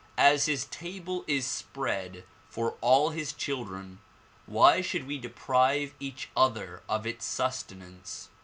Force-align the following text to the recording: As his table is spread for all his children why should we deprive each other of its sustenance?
As 0.17 0.47
his 0.47 0.65
table 0.65 1.23
is 1.27 1.45
spread 1.45 2.23
for 2.49 2.75
all 2.81 3.11
his 3.11 3.33
children 3.33 3.99
why 4.47 4.81
should 4.81 5.05
we 5.05 5.19
deprive 5.19 5.93
each 5.99 6.29
other 6.35 6.81
of 6.89 7.05
its 7.05 7.23
sustenance? 7.23 8.29